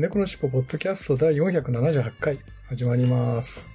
[0.00, 2.38] 猫のしっぽポッドキャスト第478回
[2.70, 3.68] 始まります。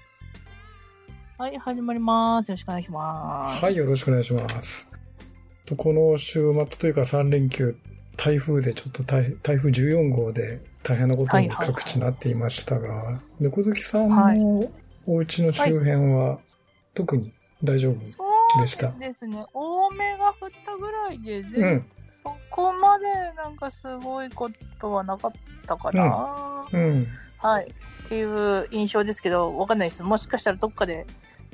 [1.38, 2.50] はい、始まります。
[2.50, 3.64] よろしくお願いします。
[3.64, 4.90] はい、よろしくお願いします。
[5.68, 7.78] とこの週末というか3連休、
[8.18, 14.72] 台風でちょっと台台風14号で大変なことに各地なっていましたが、猫好きさんはいの
[15.06, 16.40] お家の周辺は
[16.96, 17.32] 特に
[17.64, 18.04] 大丈夫？
[18.04, 18.25] そう
[18.60, 18.92] でした。
[18.92, 19.46] ですね。
[19.54, 23.06] 多めが降ったぐらいで、う全ん、そこまで
[23.36, 25.32] なんかすごいことはなかっ
[25.66, 26.68] たかな。
[26.72, 27.08] うん。
[27.38, 27.74] はい。
[28.06, 30.04] っていう印象ですけど、わかんないです。
[30.04, 31.06] もしかしたらどっかで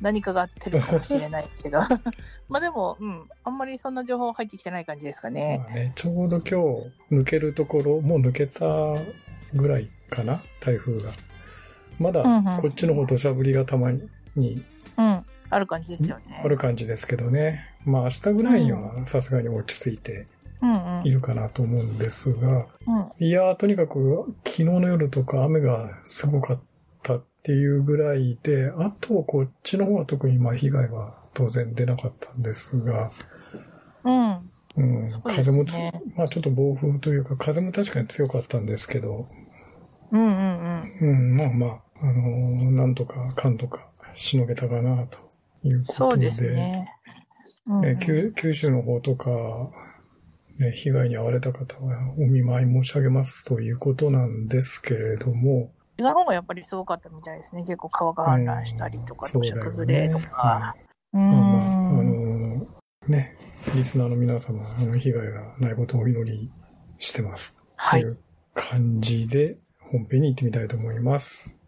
[0.02, 1.80] 何かがあってるかもしれないけど。
[2.50, 3.30] まあでも、うん。
[3.44, 5.62] あんまりそんな情報入ってきてない感じですかね。
[5.66, 6.44] まあね、ちょうど今
[7.10, 8.66] 日抜けるところ、もう抜けた
[9.54, 11.12] ぐらいかな、台風が。
[12.00, 14.66] まだうんうんこっちの方土砂降りがたまに
[14.98, 15.26] うん。
[15.52, 16.42] ある感じですよね。
[16.44, 17.68] ある感じですけどね。
[17.86, 20.26] まあ明日ぐらいにはさすがに落ち着いて
[20.62, 21.08] うんうん。
[21.08, 23.26] いるかなと思うんですが、うん。
[23.26, 26.60] いやーとにかく昨日の夜とか雨がすごかっ
[27.04, 33.12] たっていうぐらいで、あとこっちの方は特にまあ被害は当然出なかったんですが、
[34.04, 34.52] うん。
[34.78, 35.66] うん、そうです風も
[36.16, 39.28] まあちょっと暴風というか、風も確かに強かったんですけど、
[40.12, 41.10] うんうんうん。
[41.10, 45.18] うん、まあまあ、あのーなんとかかんとかしのげたかな、と
[45.64, 46.88] いうことで、そうですね。
[47.67, 49.30] うんうんえ九九州の方とか、
[50.58, 57.64] ね、被害に遭われた方はお見舞い申し上げますということなんですけれども、違う方がやっぱりすごかったみたいですね。
[57.64, 60.76] 結構川が氾濫したりとか、土うん砂崩れとか。
[61.14, 62.06] うまあまあ、あん。
[62.59, 63.38] のーね、
[63.75, 66.52] リスナーの皆様、あの被害がないことをお祈り
[67.00, 67.57] してます。
[67.75, 68.09] はいとい。
[68.09, 68.19] う
[68.53, 71.59] 感じで、本編に行ってみたいと思います。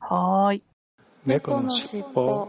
[0.00, 0.64] はーい。
[1.26, 2.48] 猫のしっぽ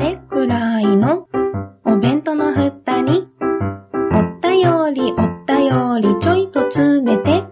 [0.00, 1.28] れくらいの
[1.84, 3.28] お弁当の蓋に、
[4.12, 7.42] おったよりおったよりちょいと詰めて、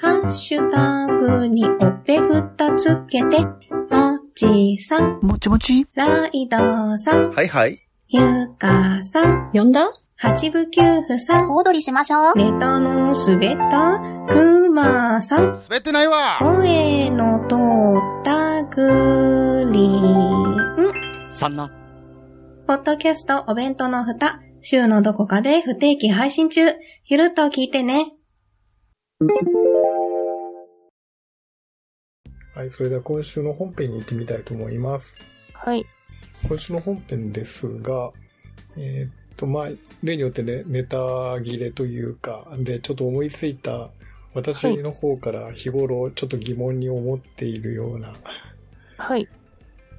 [0.00, 3.44] ハッシュタグにおっぺふたつけて、
[3.90, 5.86] もちさん、もちもち？
[5.94, 7.78] ライドさん、はいはい。
[8.08, 9.92] ゆかさん、呼んだ？
[10.16, 12.34] 八部九夫さん、小躍りしましょう。
[12.36, 14.00] ネタの滑った
[14.32, 17.54] くまさん、滑ってないわ声の通
[18.22, 21.70] ったグリーン、そんな。
[22.66, 26.62] ポッドキャストお弁当の蓋、週のどこかで不定期配信中。
[27.06, 28.12] ゆるっと聞いてね。
[32.54, 35.26] はい、それでは今週の本編に行ってみたいと思います。
[35.52, 35.84] はい。
[36.48, 38.12] 今週の本編ですが、
[38.78, 39.68] えーっと、まあ、
[40.02, 40.96] 例によってね、ネタ
[41.42, 43.90] 切れというか、で、ちょっと思いついた、
[44.34, 48.12] 私の方から日頃ちょっと疑問に思っているような
[48.98, 49.28] はい。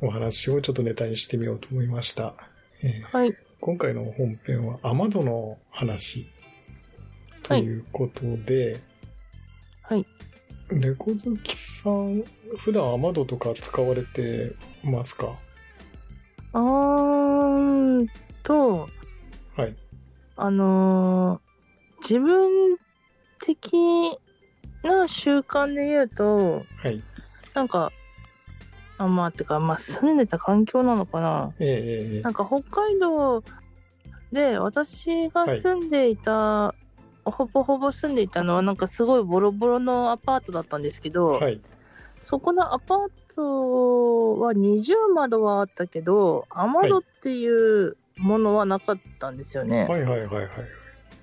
[0.06, 2.36] お話をちょっとネタにしてみようと思いました。
[2.84, 3.36] えーはい。
[3.60, 6.28] 今回の本編は雨戸の話
[7.42, 8.80] ということで、
[9.82, 10.06] はい。
[10.70, 12.24] 猫好きさん、
[12.60, 15.34] 普段雨戸とか使われてますか？
[16.54, 18.08] あーん
[18.44, 18.88] と、
[19.56, 19.76] はい。
[20.36, 21.46] あのー
[22.02, 22.78] 自分
[23.42, 23.74] 的
[24.84, 27.02] な習慣で言うと、はい。
[27.56, 27.92] なんか、
[28.98, 31.54] あ、まあ、てか、まあ、住んでた環境なのかな。
[31.60, 33.44] えええええなんか北海道
[34.32, 36.76] で私が住んでいた、
[37.24, 41.62] ほぼほぼ住んでいたのはなんかすごいボロボロのアパートだったんですけど、えはい。
[42.20, 42.98] そこのアパー
[43.36, 49.86] トは20窓はあったけど雨戸っていうものはなかったんですよね。
[49.88, 50.48] はいはいはいはい。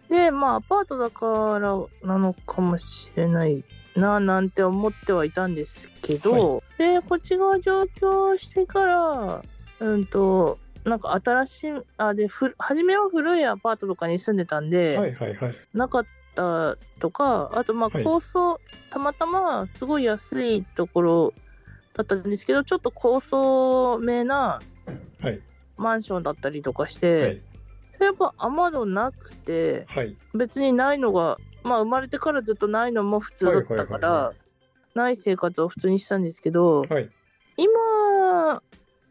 [0.08, 1.76] でまあアパートだから
[2.06, 3.64] なのかもしれない
[3.97, 9.43] ななんて思ってはいたんですけど、でこっち側上京してから
[9.81, 15.55] うんとなんか新しいあでふ初めは古いアパートとかに住んでたんで、はいはいはい。
[15.75, 18.61] なかったとかあとまあはい高層、
[18.91, 21.35] たまたますごい安いところ
[21.95, 24.61] だったんですけどちょっと高層めな
[25.21, 25.41] はい。
[25.77, 27.43] マンションだったりとかしはて、
[28.00, 28.03] い。
[28.03, 30.17] やっぱ雨戸なくてはい。
[30.35, 34.32] 別にないのがまあ生まれてからずっとないのも普通だったから、
[34.94, 37.09] ない生活を普通にしたんですけど、はい。
[37.56, 38.62] 今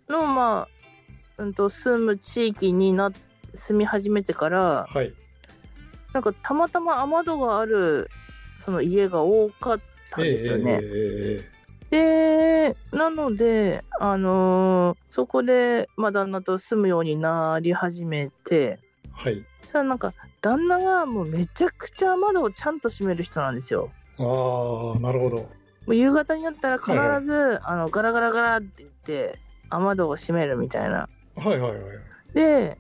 [0.10, 0.68] の、ま
[1.38, 3.12] あ、うんと、住む地域にな、
[3.54, 5.14] 住み始めてから、はい。
[6.14, 8.10] なんかたまたま雨戸がある、
[8.58, 10.80] その家が多かったんですよね。
[10.82, 11.62] ええ
[11.92, 18.80] で、なので、あのーそこで、まあ、旦那と住むようになり始めて、
[19.24, 19.46] はい。
[19.62, 23.92] そしたらなんか、旦那がもうめちゃくちゃ窓をちゃんと閉める人なんですよ。
[24.18, 25.38] ああ、なるほど。
[25.38, 25.48] も
[25.88, 29.38] う夕方になったら必ず、はいはいあの、ガラガラガラって言って、
[29.70, 31.08] 雨戸を閉めるみたいな。
[31.36, 31.82] はいはいはい。
[32.34, 32.80] で、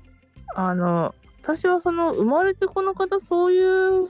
[0.55, 4.07] あの、私はその、生まれてこの方、そういう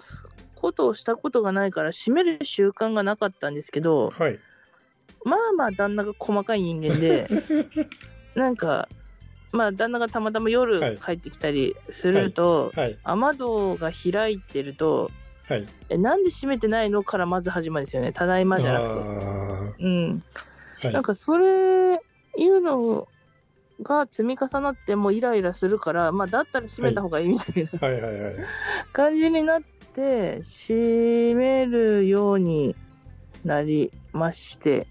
[0.56, 4.40] ことをしたことがないから、閉める習慣がなかったんですけど、はい。
[5.26, 7.28] まあまあ旦那が細かい人間で、
[8.36, 8.88] なんか、
[9.52, 12.98] まあ旦那がたまたまはい夜帰ってきたりすると、はい。
[13.04, 15.10] 雨戸が開いてると、
[15.48, 15.66] はい。
[15.90, 18.14] え、なんで閉めてないのからまず始まるんですよね。
[18.14, 18.90] ただいまじゃなくて。
[19.00, 20.24] あうん。
[20.94, 22.00] なんかそれ、
[22.38, 23.08] いうの
[23.82, 28.36] が積み重なってもうイライラするから、まあだったら閉めた方がいいみたいなはいはいはい。
[28.94, 29.62] 感じになっ
[29.94, 32.76] て、閉めるように
[33.44, 34.88] なりまして、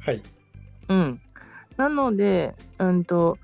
[0.00, 0.22] はい。
[0.88, 1.20] うん。
[1.76, 3.38] なので、うんと、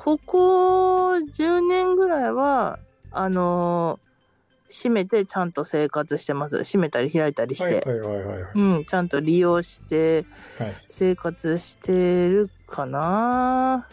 [0.00, 2.78] ここ10年ぐらいは、
[3.10, 4.08] あのー
[4.70, 6.62] 閉めてちゃんと生活してます。
[6.62, 7.64] 閉めたり開いたりして。
[7.64, 8.42] はいはいはいはい。
[8.42, 8.50] はい。
[8.54, 10.26] うん、ちゃんと利用して
[10.86, 13.88] 生活してるかな、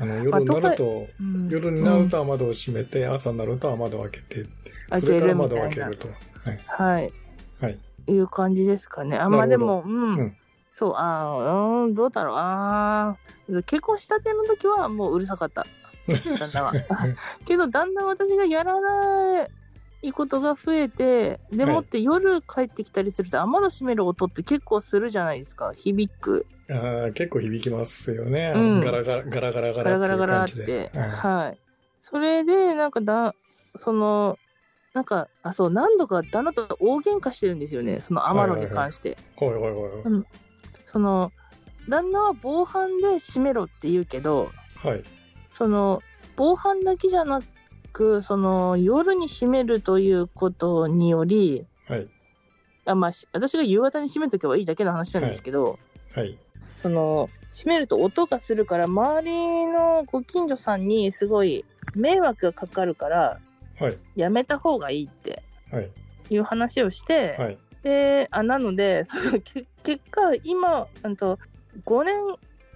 [0.00, 4.46] あの、夜になると、うん、夜になると雨戸を閉めて、朝になると雨戸を開けて
[4.88, 5.96] 開けるみたいな窓を開ける。
[5.98, 6.08] と。
[6.08, 6.14] は
[6.54, 6.60] い。
[6.66, 7.12] はい。
[7.60, 7.78] はい。
[8.06, 9.18] いう感じですかね。
[9.18, 10.14] あ、まあなるほどでも、うん。
[10.14, 10.36] うん
[10.74, 12.36] そう、あーうん、どうだろう。
[12.38, 15.66] あー結婚したての時はもううるさかった。
[16.38, 16.72] 旦那は。
[17.44, 19.48] けど、だんだん私がやらな
[20.02, 25.72] いことが増えて、でもって夜帰ってきたりすると、雨戸閉める音って結構するじゃないですか。
[25.74, 26.46] 響く。
[26.70, 28.52] あー結構響きますよね。
[28.54, 30.90] うんガラガラ、ガラガラガガラガラガラっラっていうて。
[30.90, 31.00] 感じで。
[31.00, 31.58] はいはい。
[32.00, 33.34] それで、なんかだ、
[33.76, 34.38] その、
[34.94, 38.00] なんか、あ、そう、何度か旦那と大喧嘩してるんですよね。
[38.02, 39.18] その雨戸に関して。
[39.36, 40.02] はいはいはいはい。
[40.92, 41.32] その、
[41.88, 45.02] 旦那は防犯で閉めろって言うけど、はい。
[45.50, 46.02] その、
[46.36, 47.40] 防犯だけじゃな
[47.92, 52.08] く、その、夜に閉めるということにより、はい。
[52.84, 55.78] あまあ、し私が夕方に閉めとけばいいだけの話なんですけど、
[56.14, 56.36] はい。
[56.74, 61.64] その、閉めると音がするから、周りのご近所さんにすごい
[61.96, 63.40] 迷惑がかかるから、
[63.80, 63.96] はい。
[64.14, 65.90] やめた方がいいってはい。
[66.28, 67.58] いう話をして、はい。
[67.82, 71.38] で、あ、なので、そのけ結果、今、うんと、
[71.84, 72.14] 5年、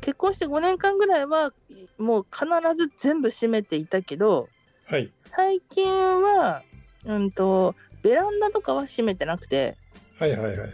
[0.01, 1.53] 結婚して5年間ぐらいは、
[1.99, 4.49] もう必ず全部閉めていたけど、
[4.87, 5.13] はい。
[5.23, 5.93] 最近
[6.23, 6.63] は、
[7.05, 9.77] うんと、ベランダとかは閉めてなくて、
[10.19, 10.71] はいはいはい。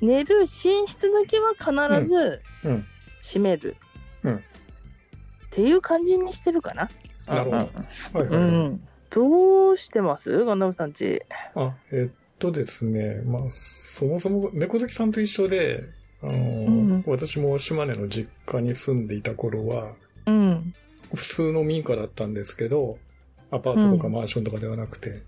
[0.00, 2.86] 寝る寝室だけは必ずうん。
[3.22, 3.76] 閉める。
[4.22, 4.40] うんっ
[5.50, 6.90] ていう感じにしてるかな？
[7.26, 8.88] なるほどはいうん。
[9.08, 10.44] どうしてます？
[10.44, 11.22] ガンダムさんち。
[11.54, 15.84] あ、えっとですね、まあ、そもそも猫好きさんと一緒で、
[16.22, 19.94] あの、ん私も島根の実家に住んでいた頃は、
[20.26, 20.74] うん。
[21.14, 22.98] 普通の民家だったんですけど、
[23.50, 25.22] アパートとかうんマンションとかではなくて、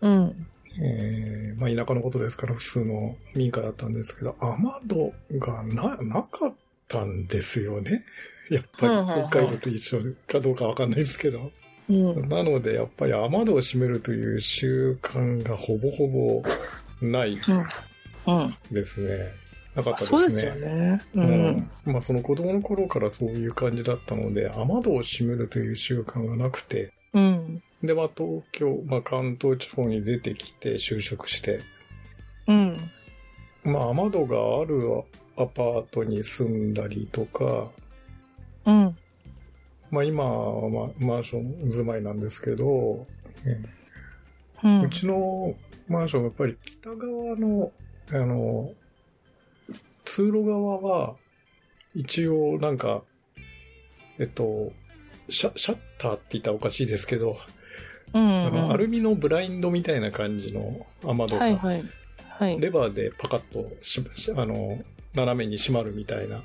[0.00, 0.46] うん。
[0.80, 6.54] えーまあ田舎のことですから普通の民家だったんですけど、雨戸がな、なかっ
[6.88, 8.04] たんですよね。
[8.50, 11.52] やっぱり北海道と一緒かどうかわかんないですけど。
[11.88, 12.28] うん。
[12.28, 16.42] なのでやっぱり雨戸を閉めるという習慣がほぼほぼ
[17.00, 17.38] ない
[18.26, 18.74] うん。
[18.74, 19.44] ですね。
[19.74, 20.18] なかったですね。
[20.18, 21.02] そうですよね。
[21.14, 21.20] う。
[21.20, 21.70] うんん。
[21.84, 27.62] まあその子供の頃からそういう感じだったので、雨戸を閉めるという習慣がなくて、うん。
[27.82, 31.60] で、まあ東京、まあ関東地方に出てきて就職して、
[32.46, 32.78] うん。
[33.64, 35.04] まあ雨戸がある
[35.36, 37.68] アパートに住んだりとか、
[38.66, 38.96] うん。
[39.90, 43.06] まあ今は、まあ、マンション住まいなんですけど、
[44.64, 44.82] うん。
[44.82, 45.54] うちの
[45.88, 47.72] マンションやっぱり北側の、
[48.10, 48.72] あの、
[50.04, 51.14] 通路側は、
[51.94, 53.02] 一応なんか、
[54.18, 54.72] えっと、
[55.28, 57.38] シャシャッターって言ったらおかしいですけど、
[58.12, 58.46] うん。
[58.46, 61.84] あの、アルミのブラインドみたいな感じの雨戸が、はいはい。
[62.28, 62.60] はい。
[62.60, 64.82] レバーでパカッとし、しあの、
[65.14, 66.42] 斜めに閉まるみたいな、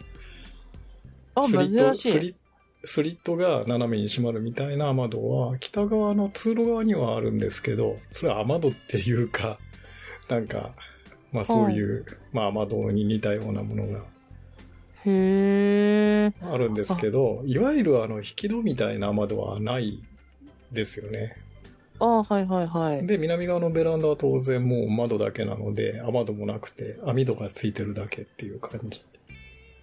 [1.35, 1.93] あ、スリット。
[1.95, 2.35] スリ
[2.85, 9.59] スリットが斜めに閉まるみたいな雨戸は、北側の通路側にはあるんですけど、それは雨戸っていうか、
[10.29, 10.71] なんか、
[11.31, 14.03] まあそういう、まあ雨戸に似たようなものが
[15.05, 16.33] へえ。
[16.41, 20.03] あるんですけど、いわゆるあの、引き戸みたいな雨戸はない
[20.71, 21.35] ですよね。
[21.99, 23.07] あ、はいはいはい。
[23.07, 29.03] で、南側のベランダは当然もう窓だけなので、雨戸もなくて、網戸がついてるだけっていう感じ。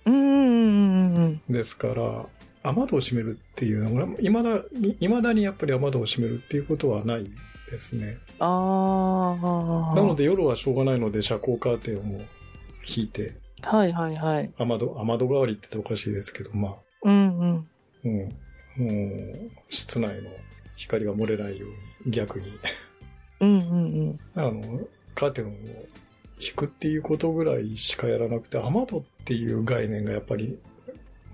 [0.07, 2.27] うんうんうんうんですから、
[2.69, 4.61] 雨戸を閉めるっていうのが、いまだ、
[5.01, 7.31] いまだにやっぱり雨戸を閉めるっていうことはない
[7.71, 8.19] ですね。
[8.39, 9.95] ああ。
[9.95, 12.21] なので夜はしょうがないので遮光カーテンを
[12.87, 14.51] 引いて、はいはいはい。
[14.59, 17.69] 雨戸、雨戸代わりって言っておかしいですけど、まあ、うんうん。
[18.05, 18.19] うん、
[18.77, 20.31] もう、室内の
[20.77, 22.47] 光が漏れないように、逆に、
[23.41, 23.75] うんうんう
[24.11, 24.21] ん。
[24.35, 24.81] あの、
[25.15, 25.51] カーテンを
[26.39, 30.59] 引くっていうことぐらいしかやらなくて、雨戸っていう概念がやっぱり、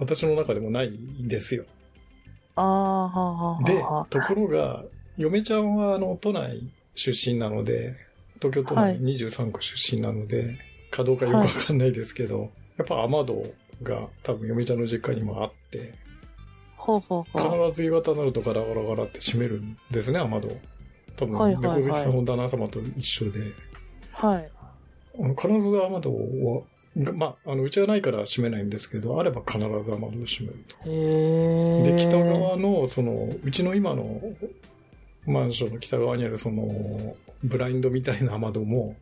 [0.03, 1.65] 私の中でもないんですよ。
[2.57, 4.85] ああ、はあはあではあ。、ところが、
[5.17, 7.97] 嫁ちゃんはあの、都内出身なので、
[8.37, 10.59] 東京都内はい23区出身なので、
[10.91, 15.95] かどうかよくわかんないですけど、やっぱ雨戸が多分嫁ちゃんの実家にもあって、
[16.77, 17.73] ほうほう必ほう。
[17.73, 20.49] ず夕方になるとガラガラガラって閉めるんですね、雨戸。
[21.17, 23.41] 多分、はいはいはい猫口さんの旦那様と一緒で、
[24.13, 24.51] はい。
[25.37, 31.97] 必ず雨戸を、がまあ、あの、うちはないから閉めないんですけど、あれば必ず雨戸を閉めると。
[31.97, 34.21] で、北側の、その、うちの今の
[35.27, 38.97] マンションの北側にある、その、ブラインドみたいな雨戸も、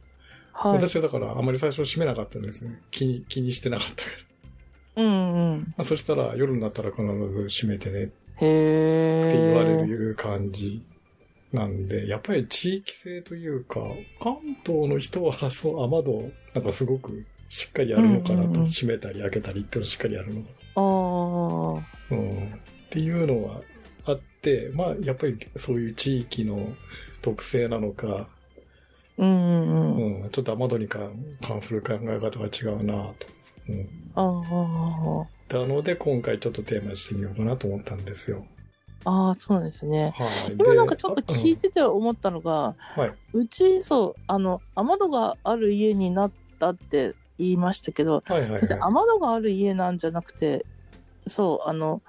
[0.53, 0.73] はい。
[0.75, 2.81] 私はだからあまり最初閉めなかったんですね。
[2.91, 4.11] 気に、気にしてなかったか
[4.97, 5.03] ら。
[5.03, 5.61] うんうん。
[5.61, 8.13] まあ、そしたら、夜になったら必ず閉めてねって。
[8.41, 10.83] 言われる感じ
[11.53, 13.81] なんで、やっぱり地域性というか、
[14.23, 20.81] 関東の人は、そう、雨戸、なんかすごくしっかりやるのかなと、うんうんうん閉めたり開けたりっていうのしっかりやるのかあ
[22.11, 22.15] あ。
[22.15, 22.21] な。
[22.21, 22.55] うん。
[22.55, 23.61] っていうのは
[24.05, 26.73] あって、まあ、やっぱりそういう地域の
[27.21, 28.29] 特性なのか、
[29.19, 30.23] うんうんうん。
[30.23, 33.27] うん、ちょっと雨戸に関関する考え方が違うなと。
[33.69, 33.89] うん。
[34.15, 35.59] ああ。
[35.59, 38.47] なので、今回ちょっとテーマにしてみようかなと思ったんですよ。
[39.05, 40.15] ああ、そうなんですね。
[40.17, 40.55] はい。
[40.57, 43.15] 今なんかちょっと聞いて、てて思ったのが、うんはい。
[43.33, 48.61] うち、そう、あの、雨戸がある家になったって言いましたけど、はいはいはい。
[48.61, 50.65] 別に雨戸がある家なんじゃなくて、
[51.27, 52.03] そう、あの、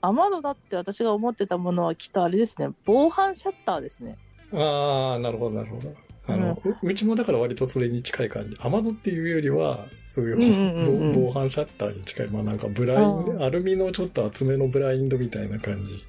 [0.00, 4.16] 雨戸だって私が思ってたものはきっとあれですね、防犯シャッターですね。
[4.52, 5.94] ああ、なるほど、なるほど。
[6.26, 8.56] あの、ううちもだから割とそれに近い感じ。
[8.60, 12.28] 雨戸っていうよりは、そういう,、うんうんうんうん防防犯シャッターに近い。
[12.28, 16.04] まあなんかブラインあド、アルミのちょっと厚めのブラインドみたいな感じ。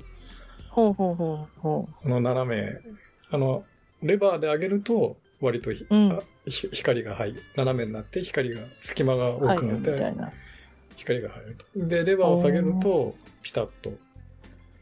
[0.69, 2.73] ほうほうほうほあの斜め、
[3.31, 3.65] あの、
[4.01, 5.95] レバーで上げると、割とひ、う。
[5.95, 6.19] うん。
[6.47, 7.43] 光が入る。
[7.55, 10.31] 斜めになって光が、隙間が多くなって。
[10.95, 11.65] 光が入ると。
[11.87, 13.93] で、レバーを下げると、ピタッと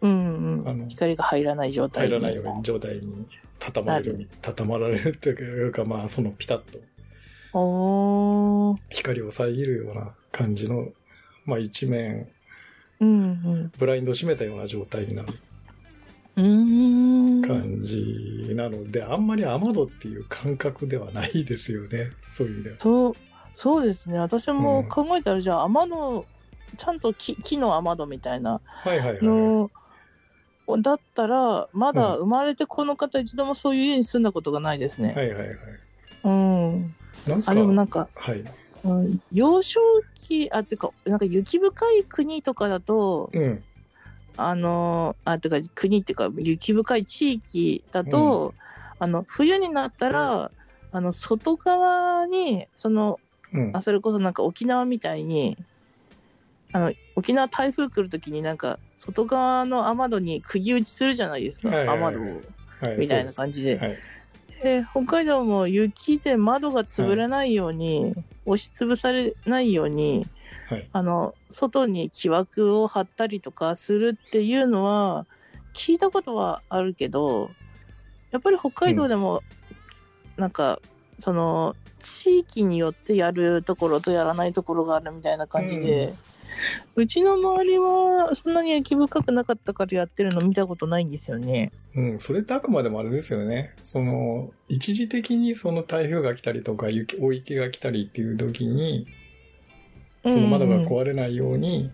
[0.04, 0.68] うんうん。
[0.68, 3.26] あの光が入らない状態に入らないように状態に
[3.60, 6.80] 畳まれる、畳まられるっていうか、まあ、そのピタッと。
[8.90, 10.90] 光を遮るような感じの、
[11.46, 12.28] まあ一面、
[13.00, 13.24] うんう
[13.66, 13.72] ん。
[13.78, 15.34] ブラインドを閉めたような状態になる
[16.36, 16.83] うーん。
[17.48, 22.12] 感じなので、あんまり雨戸っていう感覚ではないですよね。
[22.30, 22.78] そういう意味では。
[22.80, 23.16] そう、
[23.54, 24.18] そうですね。
[24.20, 26.28] 私もうん考えたら、じゃあ、雨戸、
[26.78, 29.20] ちゃんと木木の雨戸みたいなはいはいはい。
[29.22, 29.70] の、
[30.82, 35.14] だったら、まだ生まれてこの方一度もそういう家に住んだことがないですね。
[35.14, 35.58] はいはいはい。
[36.24, 36.96] うん。
[37.46, 38.44] あ、でもなんか、はい。
[38.84, 39.80] うん、幼少
[40.16, 43.64] 期、あ、てか、なんか雪深い国とかだと、うん。
[44.36, 48.56] あの、あ、てか、国っていうか、雪深い地域だと、
[49.00, 50.52] あの、冬になったら、
[50.92, 53.22] あの、外側に、その、
[53.52, 53.72] うん。
[53.74, 55.58] あ、それこそなんか沖縄みたいに、
[56.72, 62.44] あの、沖縄台風来るときになんか、外側の雨戸に釘打ちするじゃないですか、雨戸を。
[62.80, 63.78] はい、みたいな感じで。
[63.78, 64.00] はい。
[64.64, 68.16] で、北海道も雪で窓が潰れないように、
[68.46, 70.26] 押しつぶされないように、
[70.70, 70.90] はい。
[70.94, 75.28] あの、外に木枠を張ったりとかするっていうのは、
[75.74, 77.52] 聞いたことはあるけど、
[78.32, 79.44] やっぱり北海道でも、
[80.38, 80.80] なんか、
[81.20, 86.14] その、地域によってやるところとやらないところがあるみたいな感じで、
[86.96, 91.72] うちの周りはそんなに雪深くなかったからやってるの見たことないんですよね。
[91.96, 93.74] うん、それってあくまでもあれですよね。
[93.82, 99.08] その、一時的にその台風が来たりとか、雪、大雪が来たりっていう時に、
[100.28, 101.92] その窓がうん壊れないように、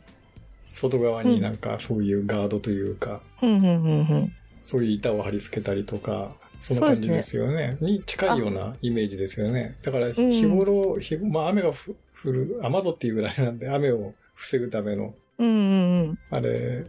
[0.72, 7.78] 外側になんかそういうガードというか、うんうんうんうんそういう板を貼り付けたりとか、そんな感じですよね。
[7.82, 9.78] に近いようなイメージですよね。
[9.82, 16.20] だから日頃、日まあ雨がふ降る、雨戸っていうぐらいなんで雨を防ぐための、うんうんうん。
[16.32, 16.86] あれ、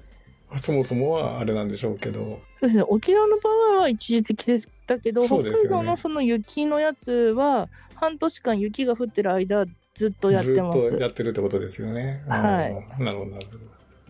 [0.57, 2.85] そもそもはあれなんでしょうけど、そうですね。
[2.89, 10.81] 沖縄の場合は一時的ですだけど、ね海道のその雪のやつは、半年間雪が降ってる間、ずっとやってます。
[10.81, 12.23] ずっとやってるってことですよね。
[12.29, 13.05] はいうん。
[13.05, 13.59] なるほど、なるほど。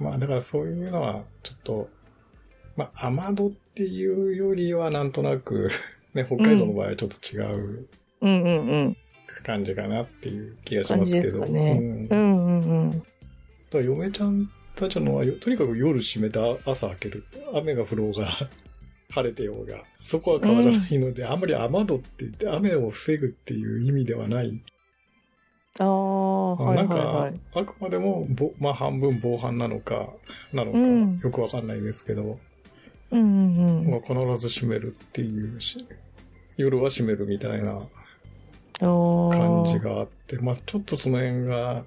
[0.05, 1.89] まあ、だからそういうのは、ちょっと、
[2.77, 5.71] まあ、雨戸っていうよりは、なんとなく、
[6.13, 7.89] ね、北海道の場合はちょっと違う
[8.21, 8.97] うんうんうん。
[9.45, 11.47] 感じかなっていう気がしますけど。
[11.47, 13.03] ねうんうんうん。
[13.79, 17.25] ら嫁ちゃんたちのはよとにかく夜閉めてあ朝開ける。
[17.55, 18.29] 雨が降ろうが、
[19.11, 24.63] 晴れてようが、そこは変わらないので、あんまり雨戸って言って雨を防ぐっていう意味ではない。
[25.79, 27.41] ああ、はいなんか、はいはい。
[27.55, 30.09] あくまでも、ぼまあ半分防犯なのか、
[30.53, 32.39] なのか、うんよくわかんないですけど、
[33.11, 33.91] うんうんうん。
[33.91, 35.87] まあ必ず閉めるっていうし、
[36.57, 37.81] 夜は閉めるみたいな
[38.79, 41.85] 感感じがあって、まあちょっとその辺が、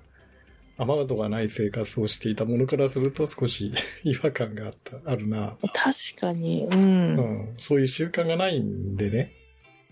[0.77, 5.55] 雨戸がない生活をしていたものからすると少し違和感があった、あるな。
[5.73, 6.65] 確かに。
[6.65, 6.73] う。
[6.73, 9.31] うんん、そういう習慣がないんでね、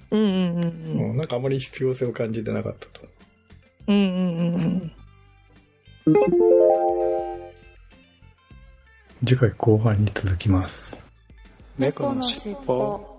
[0.09, 1.13] うんうんうんううん。
[1.13, 3.07] ん、なんかあまり必要性を感じてなかったと。
[3.88, 4.91] うんうんうんうん。
[9.23, 11.00] 次回後半に続きます。
[11.77, 13.10] 猫のしっぽ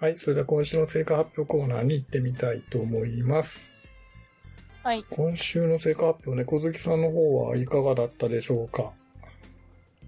[0.00, 3.76] はい、それでは今週の成果発表コーナーに行ってみたいと思います。
[4.84, 5.04] はい。
[5.10, 8.92] 今週の成果発表、猫好きさんの方はいかがだったでしょうか？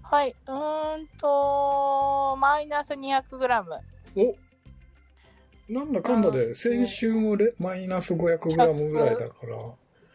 [0.01, 0.33] はい。
[0.47, 3.79] うーんと、マイナス 200g。
[4.15, 4.35] お
[5.67, 9.57] なんだかんだで、先週もレマイナス 500g ぐらいだから、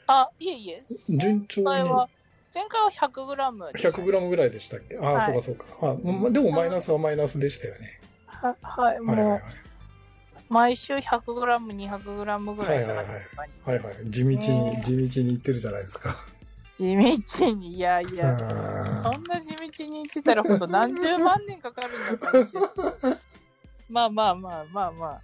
[0.07, 0.83] あ、いえいえ。
[1.11, 2.09] 順調に前回は、
[2.55, 4.05] 前回は 100g でしたね。
[4.07, 4.97] 100g ぐらいでしたっけ？
[4.97, 5.91] ああ、はいそうかそうか。
[5.93, 8.01] あまでもマイナスはマイナスでしたよね。
[8.43, 8.97] ははい。
[9.01, 9.41] はいはいはいもう、。
[10.49, 13.83] 毎週 100g、200g ぐらい下がってる感じはいはい。
[13.83, 14.05] です。
[14.11, 16.17] 地道に、ね地道に言ってるじゃないですか。
[16.79, 23.19] 地道に、いやいや、あそーんな地道に言ってたらほんと何十万年かかるんだから。
[23.89, 25.21] まあまあまあまあまあ、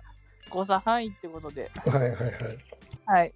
[0.51, 1.71] 誤差範囲ってことで。
[1.87, 2.33] はいはいはい。
[3.07, 3.35] はい。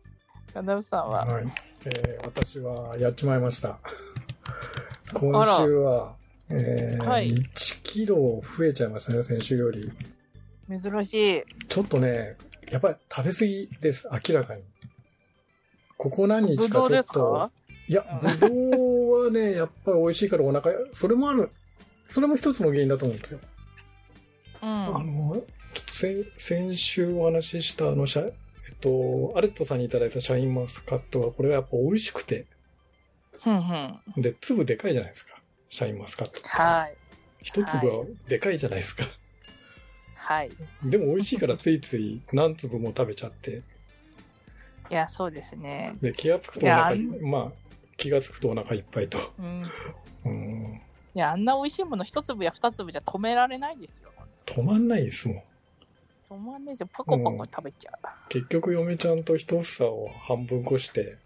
[0.54, 1.24] ガンダムさんは？
[1.26, 1.44] はい。
[1.84, 3.78] えー私はやっちまいました。
[5.14, 6.14] 今週は、
[6.48, 9.90] えーはい1キロ増えちゃいましたね、先週より。
[10.68, 11.42] 珍しい。
[11.68, 12.36] ちょっとね、
[12.70, 14.62] やっぱり食べ過ぎです、明らかに。
[15.96, 17.50] ここ何日かちぶどうですょっとか。
[17.88, 21.50] いや、ぶどうはね、 やっぱり美味しいからお腹、それもある、
[22.08, 23.40] それも一つの原因だと思うんですよ。
[24.62, 24.68] うん。
[24.68, 28.32] あの、ちょっと先先週お話ししたあの、シャえ
[28.70, 32.46] っと、アレットさんにいただいたシャインマスカットが、これがやっぱ美味しくて、
[33.40, 33.74] ふんふ
[34.18, 34.22] ん。
[34.22, 35.35] で、粒でかいじゃないですか。
[35.68, 36.48] シャインマスカット。
[36.48, 36.96] はい。
[37.42, 39.04] 一粒はでかいじゃないですか。
[40.14, 40.50] はい。
[40.84, 43.62] でも美味しいからついつい何粒も食べちゃって、
[44.90, 45.96] いや、そうですね。
[46.00, 47.52] で、気がつくとお腹いや、まあ、
[47.96, 49.18] 気がつくとお腹いっぱいと。
[49.38, 49.62] うん。
[50.24, 50.80] うん、
[51.14, 54.10] いや、あんな美味しいもの一粒や二粒じゃ止められないですよ。
[54.44, 55.42] 止まんないですもん。
[56.30, 56.88] 止まんないですよ。
[56.92, 57.92] パコパコ食べちゃ
[58.28, 61.16] 結局嫁ちゃんと一房を半分こして、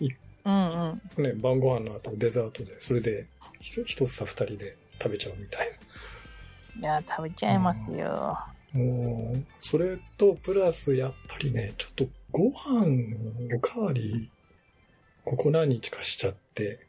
[0.00, 0.08] う。
[0.46, 1.24] うんうん。
[1.24, 3.26] ね、晩ご飯の後デザートで、それで
[3.60, 5.72] 一一房二人で食べちゃうみたい
[6.78, 8.38] いや、食べちゃいますよ。
[8.72, 8.80] な。
[8.80, 12.86] もう、それとプラスやっぱりね、ちょっとご飯
[13.56, 14.30] おかわり、
[15.24, 16.86] ここ何日かしちゃって、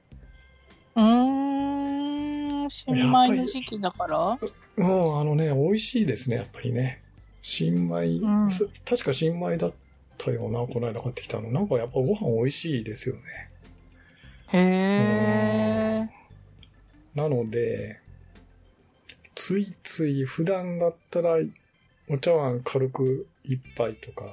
[0.95, 2.69] うーん。
[2.69, 4.37] 新米の時期だから？
[4.77, 7.01] うん、あのね、美味しいですね、やっぱりね。
[7.41, 9.73] 新米、うんす確か新米だっ
[10.17, 11.51] たよな、この間買ってきたの。
[11.51, 13.21] なんかやっぱご飯美味しいですよね。
[14.53, 16.09] へえ。
[17.15, 17.99] なので、
[19.35, 21.37] ついつい普段だったら、
[22.09, 24.25] お茶碗軽く一杯とか、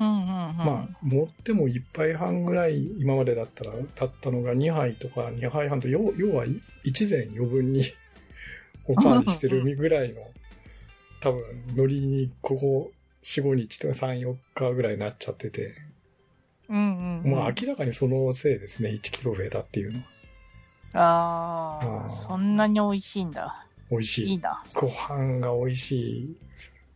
[0.00, 0.26] うんうんうん。
[0.26, 6.44] まあ、持っても一杯半ぐらい今までだったら、たったのが2杯とか2杯半と、要要は
[6.84, 7.84] 一膳余分に
[8.86, 10.22] おかわりしてるぐらいの、
[11.20, 11.42] 多分、
[11.76, 15.74] ノリにここ4、5日とか3、4日ぐらいになっちゃってて、
[16.68, 17.30] うんうんうん。
[17.30, 20.04] まあ明らかにそのせいですね、1キロ増えたっていうのは。
[20.94, 23.66] ああそんなに美味しいんだ。
[23.90, 24.30] 美味しい。
[24.30, 24.62] いいな。
[24.74, 26.36] ご飯が美味しい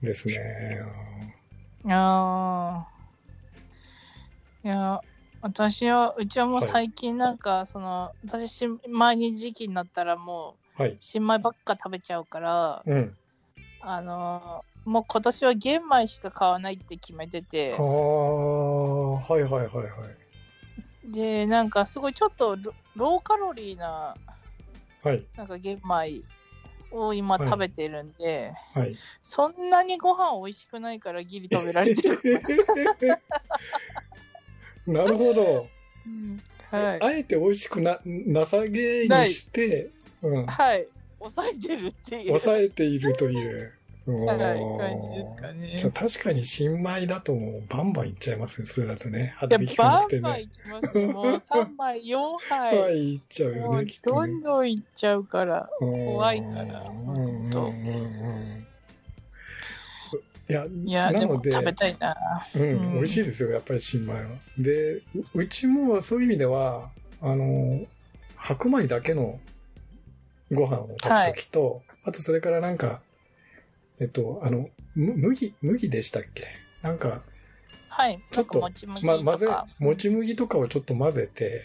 [0.03, 0.83] ですね。
[1.89, 2.89] ああ。
[4.65, 5.01] いや、
[5.41, 10.97] 私は、うちはもうはい最近なんか、その、私、新米に時期になったらもう、はい。
[11.01, 13.17] 新米ばっか食べちゃうから、うん。
[13.81, 19.83] あのーもう今年は玄米しか買わないって決めててあ、あ、はいはいはいは
[21.09, 21.13] い。
[21.13, 24.17] で、なんかすごいちょっとロローカロリーな、
[25.03, 25.25] はい。
[25.37, 26.23] なんか玄米
[26.91, 28.95] を今はい食べてるんで、はい。
[29.23, 32.21] そんなにご飯美味しくないからギリ食べられてる。
[34.87, 35.69] なるほど。
[36.07, 37.03] うんはい。
[37.03, 39.91] あえて美味しくな、なさげにして、
[40.23, 40.47] うん。
[40.47, 40.89] はい。
[41.19, 42.29] 抑えてるっていう。
[42.29, 43.75] 抑えているという。
[44.05, 45.77] はい、感じですかね。
[45.79, 48.67] じゃあ確かに新米だともうバンバンいっちゃいますね。
[48.67, 49.19] それだとね。
[49.19, 50.07] いや肌引きかなバ。
[50.07, 51.13] ンバンいきますよ。
[51.13, 52.79] もう3杯、4杯。
[52.79, 54.43] はい、いっちゃうよね、どん。
[54.43, 55.69] どんいっちゃうから。
[55.79, 57.69] 怖怖いからうんうんうんう
[58.59, 58.67] ん
[60.49, 62.17] いや、いや、でなので、も食べたいな。
[62.55, 64.21] うん、うん美味しいですよ、やっぱり新米は。
[64.59, 65.03] で、う
[65.35, 67.87] うちもそういう意味では、あの、
[68.37, 69.39] 白米だけの
[70.51, 73.01] ご飯を炊くときと、あとそれからなんか、
[74.01, 76.45] えっと、あの、む麦、麦でしたっけ？
[76.83, 77.23] なんか、
[77.89, 78.21] はい。
[78.31, 81.63] ちょっともち麦ま、と混ぜか。、もち麦とかをちょっと混ぜて、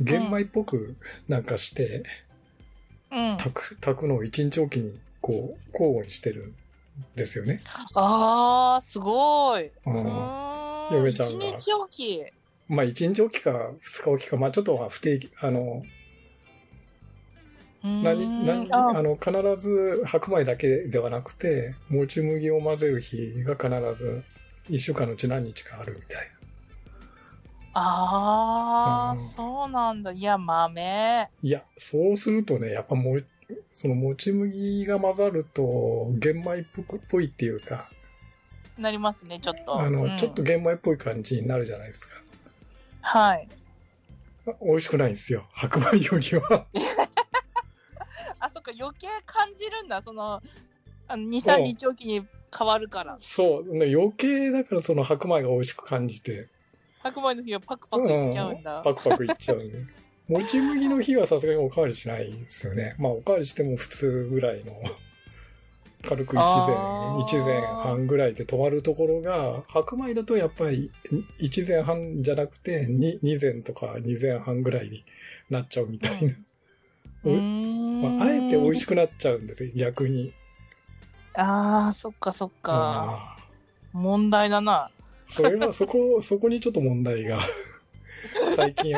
[0.00, 0.96] 玄米っぽく
[1.28, 2.04] なんかして、
[3.10, 3.36] うん。
[3.36, 6.54] 炊く、炊くのを一日おきに、こう、交互にしてるん
[7.16, 7.60] ですよね。
[7.94, 9.66] あー、すごい。
[9.66, 9.96] ううん。
[10.96, 12.24] 嫁ちゃんが一日おき。
[12.66, 15.82] まあ、一日おきか二日おきか、まあ、ちょっとは不定期、あの、
[17.84, 23.68] 何、何、ああの、必ず白米だけではなくて、もち麦を混ぜる日が必
[24.02, 24.24] ず、
[24.70, 26.30] 一週間のうち何日かあるみたい
[27.74, 30.12] あー、うんそうなんだ。
[30.12, 30.82] いや、豆。
[30.82, 31.28] な。
[31.42, 33.26] いや、そうするとね、やっぱもう、
[33.72, 37.90] そのもち麦が混ざると、玄米っぽくっぽいっていうか、
[38.78, 39.78] なりますね、ちょっと。
[39.78, 42.14] あの、うんちょっと玄米っぽい感じになるじゃないですか。
[43.02, 43.48] はい。
[44.62, 45.46] 美味しくないんですよ。
[45.52, 46.66] 白米よりは。
[48.64, 50.02] か、余計感じるんだ。
[50.02, 50.42] その、
[51.06, 53.16] あの2、3日おきに変わるから。
[53.20, 56.48] そう、ね、余計だからその白米が美味しく感じて。
[57.02, 58.82] 白米の日はパクパクいっちゃうんだ。
[58.82, 59.70] パクパクいっちゃうね。
[60.28, 62.94] もち麦の日はさすがにおかわりしないですよね。
[62.98, 64.72] まあおかわりしても普通ぐらいの、
[66.02, 70.90] 軽く一あー膳、一膳半ぐらいで止まるところが、白米だとやっぱり
[71.38, 75.04] 一膳半じゃなくて二二膳とか二膳半ぐらいに
[75.50, 76.18] なっちゃうみたいな。
[76.18, 76.46] うーん。
[77.30, 80.32] まあ、あえて美味しくなっちゃうんですよ、逆に。
[81.34, 83.36] あー、そっかそっか。
[83.36, 83.36] あ
[83.92, 84.90] 問題だな。
[85.28, 87.40] ーそれはそこ、 そこにちょっと問題が
[88.56, 88.94] 最近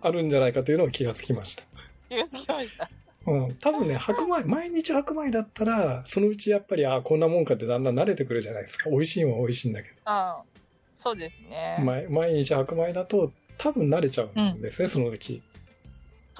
[0.00, 1.62] あるんじゃないかというのを気がつきました。
[2.08, 2.90] 気がつきました。
[3.26, 8.88] うん、多分ね、白米、毎日白米だったら、そのうちやっぱり、あこんなもんかってだんだん慣れてくるじゃないですか。
[8.90, 10.60] 美味しいのは美味しいんだけあー
[10.94, 11.76] そうですね。
[11.78, 11.84] ど。
[11.84, 15.42] 毎毎日白米だと、多分慣れちゃうんですね、そのうち。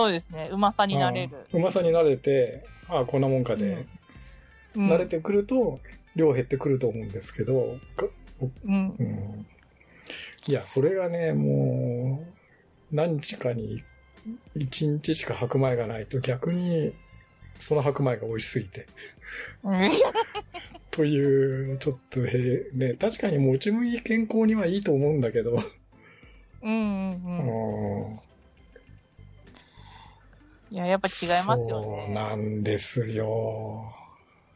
[0.01, 0.49] そうですね。
[0.51, 1.47] うまさになれる。
[1.53, 3.89] うまさに慣れて、あこんなもんかで、うん
[4.75, 5.81] 慣れてくると、
[6.15, 8.07] 量減ってくると思うんですけど、か
[8.65, 9.03] うんう。
[9.03, 9.47] ん、
[10.47, 12.25] いや、それがね、も
[12.93, 13.83] う、何日かに
[14.57, 16.95] 1日しか白米がないと逆に、
[17.59, 18.87] その白米が美味しすぎて。
[19.65, 19.91] うん。
[20.93, 25.61] という、ちょっとへ、ね、確かにもち麦健康にはいいと思うんだけど、
[26.63, 28.30] うんうんううん。
[30.71, 32.15] んいや、やっぱ違いますよそうね。
[32.15, 33.93] なんですよ。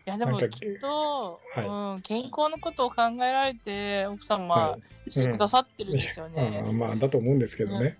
[0.07, 4.77] いや、でもきっと、はうん、健康のことを考えられて、奥様
[5.09, 6.64] してくださってるんですよね。
[6.68, 7.96] うんまあ、だと思うんですけどね。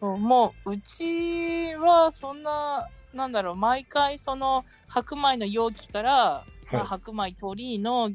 [0.00, 8.12] そうもう、うちはそんな、なんだろう、毎回その白米の容器から、まあ、は白米鳥居の、はい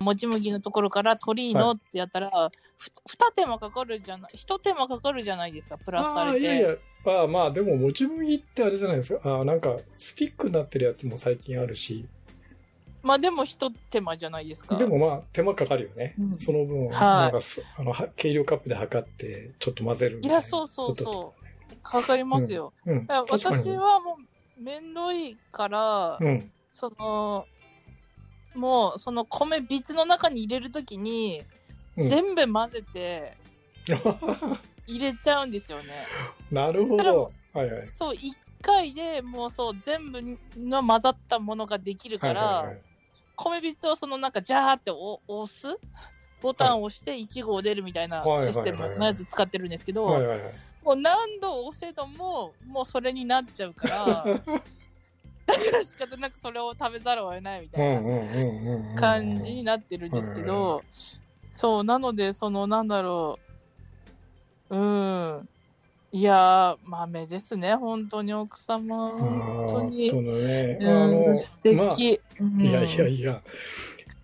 [0.00, 5.94] もち麦のところから鳥居のってやったら、ふ二手間かかるじゃない、一手間かかるじゃないですか、プい。
[5.94, 6.40] ラスさああ、れて。
[6.40, 9.40] いやいや、まあまあ、でも、もち麦ってあれじゃないですか。
[9.40, 12.06] あなんか、スティックになってるやつも最近あるし、
[13.02, 14.76] まあでも一手間じゃないですか。
[14.76, 16.14] でもまあ、手間かかるよね。
[16.18, 20.28] うんその分、はいなんかす、あの、は計量カップで測って、ちょっと混ぜるいな。
[20.28, 21.76] いや、そうそうそう。
[21.82, 22.74] かかりますよ。
[22.86, 22.92] う。
[22.92, 23.06] うん。
[23.06, 24.18] だから確かに私はも
[24.58, 26.52] う、めんどいから、うん。
[26.72, 27.46] その、
[28.54, 31.60] もう、その米びつの中に入れるときに、うん
[32.02, 33.36] 全部混ぜて
[34.86, 36.06] 入れちゃうんですよね。
[36.50, 37.32] なるほど。
[37.52, 37.88] はいはい。
[37.92, 40.22] そう、一回でもうそう、全部
[40.56, 42.82] の混ざったものができるから、はいはいはい
[43.42, 45.78] 米びつをそのなんかジャーってお押す
[46.42, 50.06] ボタンを押して1号出るみたいなはいシステムのやつ使ってるんですけど。
[50.82, 54.24] もう何度押せども、もうそれになっちゃうから、
[55.50, 58.94] だから仕方なくそれを食べざるを得ないみたいな。
[58.96, 60.84] 感じになってるんですけど、
[61.52, 63.38] そう、なので、その、なんだろ
[64.70, 65.48] う、うん。
[66.12, 69.12] いやー、豆ですね、本当に奥様。
[69.12, 70.10] 本当に。
[70.10, 72.20] うん、の、素敵。
[72.38, 73.42] うんいやいやいや。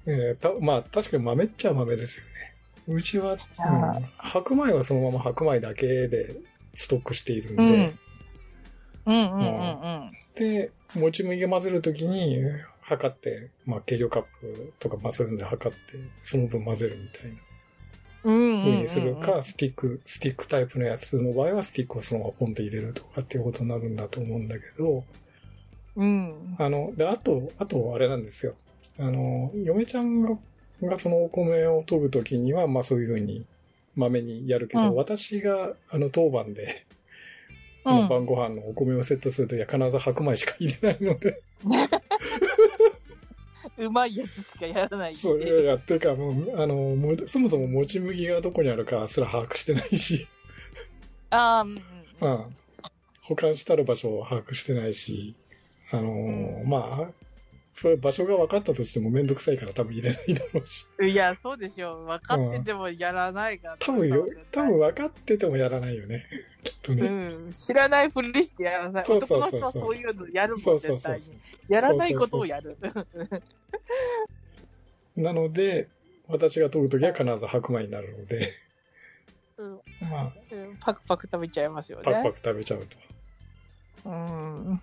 [0.09, 2.31] えーたまあ、確かに豆っちゃ豆ですよね。
[2.89, 3.39] うちは、うん
[4.19, 6.37] 白米はそのまま白米だけで
[6.75, 7.99] ストックしているんで、うん。
[9.07, 10.13] うんうんうんうん。
[10.37, 12.43] で、もち麦混ぜるときに、
[12.83, 17.37] 測って、まあ、計量カップとか混ぜるんで測って、その分混ぜるみたいな
[18.27, 25.05] うんうんうにするか、スティック、スティックタイプのやつの場合は、スティックをそのままポンと入れるとかっていうことになるんだと思うんだけど、
[25.95, 26.57] うん。
[26.59, 28.55] あの、で、あと、あと、あれなんですよ。
[28.99, 30.37] あの、嫁ちゃんが、
[30.83, 33.45] がそのお米を研ぐときには、まあそういうふうに、
[33.95, 36.96] 豆にやるけど、うん私が、あの、当番で、あ
[37.95, 41.43] のうん晩ご飯のお米をセットするときは必ず白米しか入れないので、
[43.79, 45.17] うまいやつしかやらない。
[45.17, 50.27] そう、いやいや、てかもう、あの、もうそもそももち麦がどこにあるかすら把握してないし、
[51.31, 51.77] ああ、うんうん。
[52.21, 52.57] うん。
[53.23, 55.35] 保管してある場所を把握してないし、
[55.91, 57.26] あのーうんまあ、
[57.79, 60.87] そういう場所が分かったとしてもめんどくさいから多分入れないだろうし。
[61.05, 62.07] いや、そうでしょう。
[62.07, 63.77] 分かっててもやらないから。
[63.79, 66.25] 多分よ、多分分かっててもやらないよね。
[66.65, 67.07] きっとね。
[67.07, 67.53] うん。
[67.53, 69.05] 知らないふりしてやらない。
[69.05, 71.37] そうそう男そうそうの人はそういうのやるもん、そうそう絶対そう。
[71.69, 72.79] やらないことをやる。
[75.15, 75.91] なので、
[76.29, 78.55] 私が研ぐときは必ず白米になるので、
[79.59, 82.05] うんまあ、うんパクパク食べちゃいますよね。
[82.05, 82.97] パクパク食べちゃうと。
[84.07, 84.81] うん。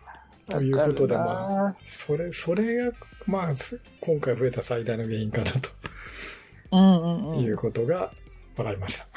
[0.49, 2.91] ということでまそれ、それが、
[3.25, 5.51] まあ、す今回増えた最大の原因かな
[6.71, 7.37] うんうんうん。
[7.37, 8.13] ということが
[8.55, 9.07] 分かりました。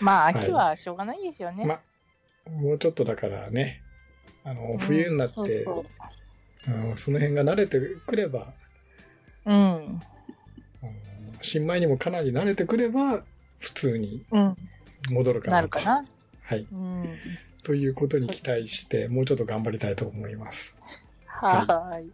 [0.00, 1.64] まあ、い秋はしょうがないですよね。
[1.66, 1.80] ま
[2.50, 3.82] もうちょっとだからね、
[4.44, 5.84] あの、冬になって、うんそうそう
[6.66, 8.54] うんその辺が慣れてくれば、
[9.44, 9.76] うん。
[9.76, 10.02] うん
[11.42, 13.22] 新米にもかなり慣れてくれば、
[13.58, 14.56] 普通にうん。
[15.10, 15.56] 戻るかなと。
[15.56, 16.04] なるかな。
[16.42, 16.66] はい。
[16.72, 17.04] うん。
[17.64, 20.76] ということに期待して、もうちょっと頑張りたいと思います。
[21.26, 22.12] はーい。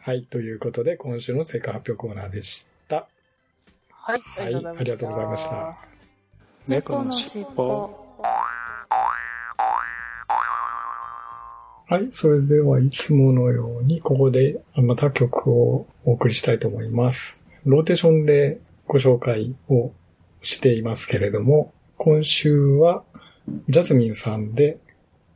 [0.00, 0.24] はい。
[0.24, 3.08] ということで、今週の成果発表コーナーでした。
[3.90, 4.22] はい。
[4.36, 4.54] はい。
[4.54, 5.78] ありがとうございました。
[6.68, 7.90] 猫のしっぽ。
[11.90, 12.08] はい。
[12.12, 17.42] それでは、いつものように、ここでまた曲をお送りしたいと思います。
[17.64, 19.92] ローテーションでご紹介を
[20.42, 23.04] していますけれども、今週は、
[23.69, 24.77] ジャスミンさんで、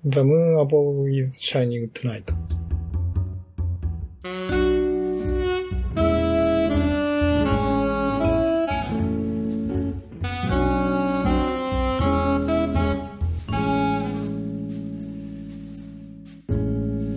[0.06, 2.34] The Moon Above is Shining Tonight。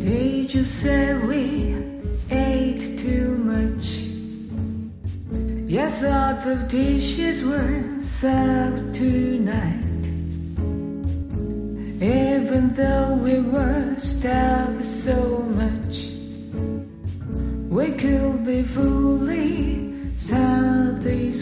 [0.02, 1.76] Did you say we
[2.30, 4.00] ate too much?
[5.70, 9.83] Yes, lots of dishes were served tonight.
[12.05, 16.11] Even though we were starved so much,
[17.67, 21.41] we could be fully satisfied.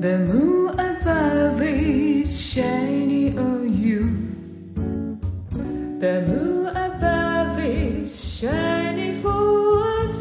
[0.00, 4.04] The moon above is shining on you.
[6.00, 8.08] The moon above is
[8.38, 10.16] shining for us.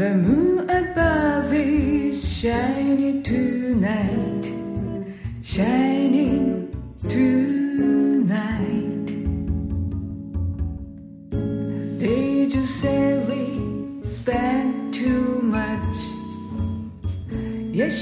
[0.00, 4.48] The moon above is shining tonight.
[5.42, 5.83] Shining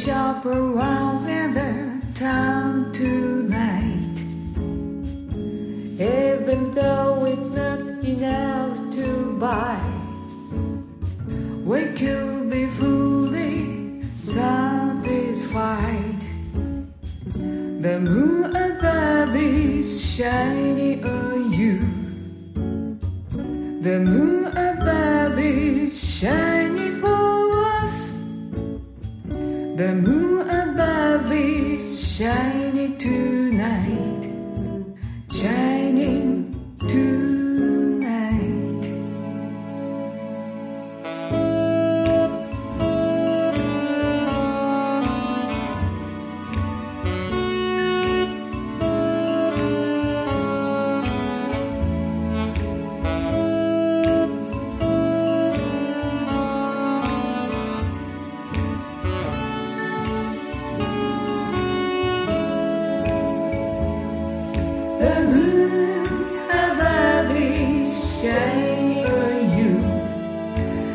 [0.05, 3.32] shop around in the town tonight.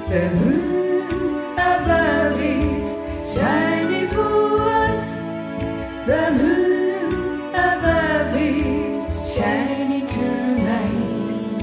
[0.09, 5.01] The moon above is shining for us.
[6.05, 8.97] The moon above is
[9.35, 11.59] shining tonight.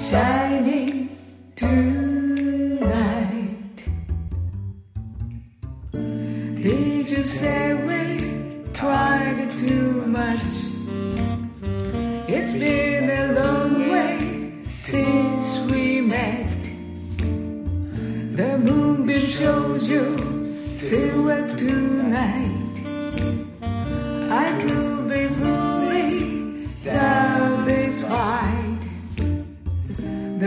[0.00, 1.10] Shining
[1.56, 2.88] tonight.
[5.92, 8.00] Did you say we
[8.72, 10.40] tried too much?
[12.26, 12.83] It's been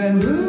[0.08, 0.47] and blue.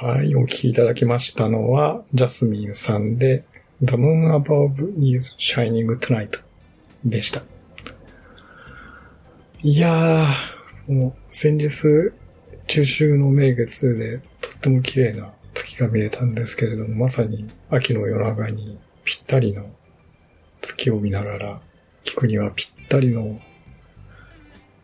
[0.00, 3.42] はい、お聞きいただきましたのは、ジャスミンさんで、
[3.82, 6.40] The Moon Above is Shining Tonight
[7.04, 7.42] でした。
[9.60, 12.12] いやー、もう先日、
[12.68, 19.68] 中秋の名月でとっても綺麗な月が見えたんですけれども、まさに秋の夜長にぴったりの
[20.60, 21.60] 月を見ながら
[22.04, 23.40] 聞くにはぴったりの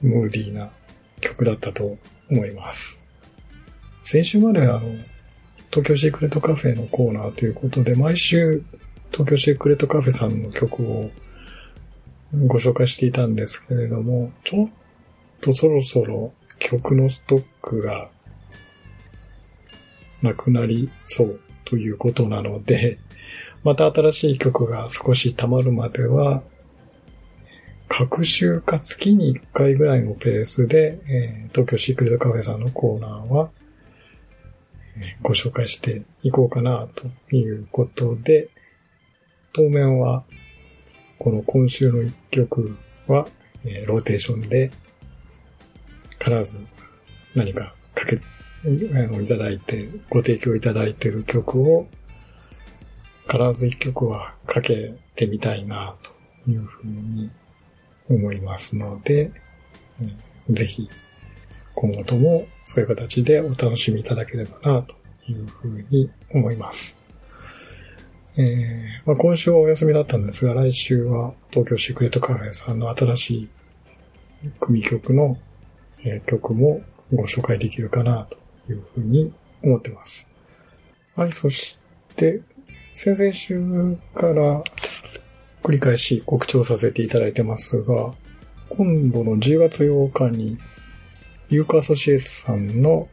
[0.03, 0.73] ムーディーな
[1.21, 1.99] 曲だったと
[2.29, 3.04] 思います。
[4.05, 4.81] 先週まであの、
[5.71, 8.63] 東京シークレットカフェのコーナーということで、毎週
[9.11, 11.11] 東京シークレットカフェさんの曲を
[12.47, 14.69] ご紹介していたんですけれども、ちょっ
[15.41, 18.11] とそろそろ曲のストックが
[20.21, 22.99] なくなりそうということなので、
[23.63, 26.43] また新しい曲が少し溜まるまでは、
[27.89, 33.49] 各週か月に1回ぐらいのペースで、えー東京シークレットカフェさんのコーナーは、
[35.23, 38.49] ご紹介していこうかなということで、
[39.53, 40.25] 当面は、
[41.19, 42.77] この今週の1曲
[43.07, 43.27] は、
[43.65, 44.71] えローテーションで、
[46.19, 46.65] 必ず
[47.35, 51.87] 何かかけ、いただいて、ご提供いただいている曲を、
[53.27, 55.97] 必ず1曲はかけてみたいな、
[56.45, 57.31] というふうに
[58.09, 59.33] 思いますので、
[60.01, 60.19] うん
[60.51, 60.91] ぜひ、
[61.75, 64.95] 今後ともそういう形でお楽しみいただければな、と
[65.31, 66.99] いうふうに思います。
[68.37, 73.49] えーまあ、今週はお休みだったんですが、来週は東京シークレットカフェさんの新しい
[74.61, 75.39] 組曲の、
[76.05, 76.83] えー曲も
[77.13, 79.33] ご紹介できるかなというふうに
[79.63, 80.31] 思ってます。
[81.17, 81.79] はい、そし
[82.17, 82.41] て、
[82.93, 84.63] 先々週から
[85.63, 88.15] 繰り返し告知をさせていただいてますが、
[88.69, 90.59] 今度の10月8日に、
[91.55, 93.09] ユーカアソシエツさんの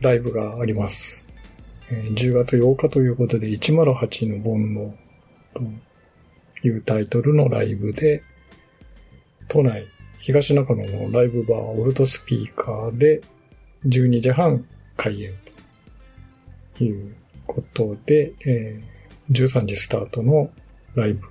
[0.00, 1.28] ライブがあります。
[1.88, 4.92] 10月8日ということで、108の煩悩
[5.54, 8.22] というタイトルのライブで、
[9.48, 9.86] 都内、
[10.18, 13.20] 東中野のライブバーオルトスピーカーで
[13.86, 14.64] 12時半
[14.96, 15.34] 開演
[16.76, 17.14] という
[17.46, 18.94] ことで、えー
[19.30, 20.50] 13時スタートの
[20.94, 21.28] ライブ、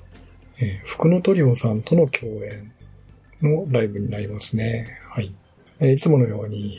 [0.59, 2.71] え福野トリオさんとの共演
[3.41, 4.99] のライブになりますね。
[5.09, 5.33] はい。
[5.79, 6.77] えいつものように、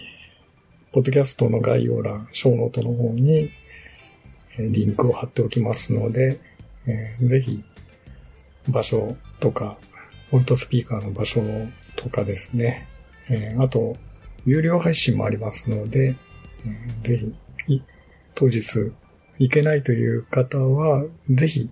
[0.93, 3.51] ポッドキャストの概要欄、ショーノートの方に、
[4.57, 6.39] えリンクを貼っておきますので、
[6.87, 7.63] えーぜひ、
[8.69, 9.77] 場所とか、
[10.31, 11.43] オルトスピーカーの場所
[11.97, 12.87] とかですね、
[13.29, 13.97] えーあと、
[14.47, 16.15] 有料配信もありますので、
[16.65, 17.35] えーぜ
[17.67, 17.83] ひ、
[18.37, 18.63] 当日
[19.39, 21.69] 行けないという方は、ぜひ、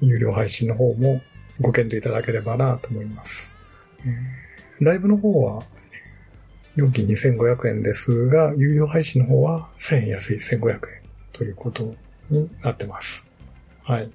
[0.00, 1.22] 有料配信の方も
[1.60, 3.54] ご検討いただければなと思います。
[4.04, 5.62] えーライブの方は、
[6.76, 10.80] 料金2500円ですが、有料配信の方は1000円安い1500円
[11.32, 11.94] ということ
[12.30, 13.28] になってます。
[13.82, 14.10] はい。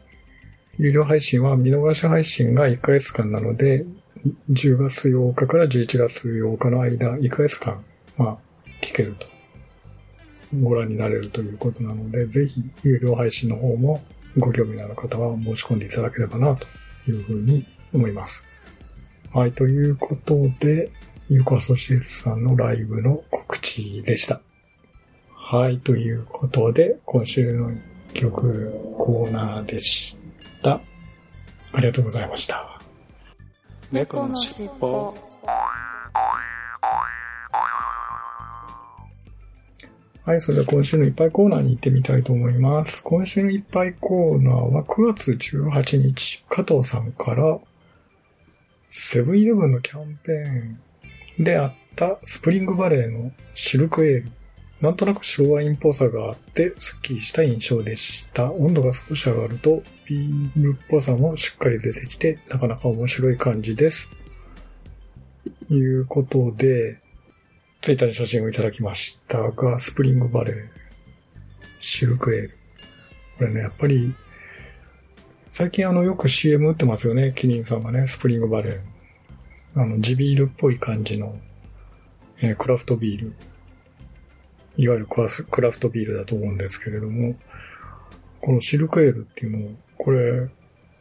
[0.78, 3.86] 有料配信は見逃し配信が1ヶ月間なので、
[4.52, 7.84] 10月8日から11月8日の間、1ヶ月間、
[8.18, 8.38] まあ、
[8.82, 9.28] 聞けると。
[10.62, 14.02] ご覧になれるということなので、ぜひ、有料配信の方も
[14.38, 16.66] ご興味のある方は申し込んでいただければな、と
[17.12, 18.48] いうふうに思います。
[19.34, 20.92] はい、ということで、
[21.30, 24.40] ユーコアソシエイツさんのライブの告知でした。
[25.34, 27.70] はい、ということで、今週の
[28.14, 30.18] 一曲コーナーでし
[30.64, 30.80] た。
[31.74, 32.80] ありがとうございました。
[33.92, 35.14] 猫のしっぽ
[40.24, 43.04] はい、それでは今週のいっぱいコーナーに行ってみたいと思います。
[43.04, 47.60] 今週のいっぱいコーナーは9月18日、加藤さんから、
[48.88, 50.80] セブンイレブンのキャンペーン
[51.40, 54.32] であったスプリングバレーのシルクエール。
[54.82, 58.52] なんとなく白ワインっぽさがあって、スッキリした印象でした。
[58.52, 64.10] 温度が少し上がると、ビールっぽさもしっかり出てきて、なかなか面白い感じです。
[65.70, 67.00] いうことで、
[67.82, 70.56] ツイッターに写真をいただきましたが、スプリングバレー、
[71.80, 72.58] シルクエール。
[73.38, 74.14] これね、やっぱり、
[75.50, 78.97] 最近あの、よく CM 打ってますよね、キリンさんがね、スプリングバレー。
[79.78, 81.38] あの、地ビールっぽい感じの、
[82.42, 83.34] えークラフトビール。
[84.76, 85.22] いわゆるク
[85.62, 87.36] ラフトビールだと思うんですけれども、
[88.42, 90.48] このシルクエールっていうのを、これ、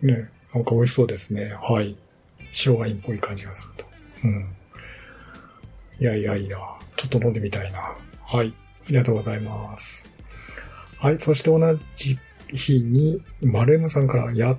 [0.03, 1.57] ね、なんか美味しそうですね。
[1.59, 1.97] はい。
[2.53, 3.87] 白ワインっぽい感じがすると。
[4.24, 4.55] うん。
[5.99, 6.59] いやいやいや、
[6.97, 7.95] ちょっと飲んでみたいな。
[8.24, 8.55] はい。
[8.85, 10.09] ありがとうございます。
[10.99, 11.18] はい。
[11.18, 11.61] そして同
[11.97, 12.18] じ
[12.53, 14.59] 日に、マルエムさんから、やっ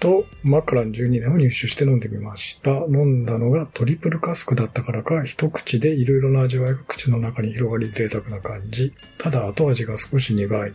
[0.00, 2.70] と、マカラン12年を入手して飲んでみました。
[2.70, 8.94] 飲んだのがトリプルカスクだったからか、一口でいろいろな味わいが口の中に広がり贅沢な感じ。
[9.18, 10.72] ただ後味が少し苦い。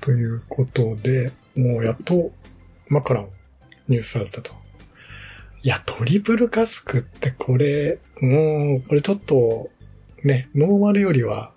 [0.00, 2.32] ということで、もうやっと
[2.88, 3.28] マカラン
[3.88, 4.52] 入手されたと。
[5.62, 9.70] いや、トリプルカスクってこれ、もう、これちょっと、
[10.22, 11.52] ね、ノーマルよりは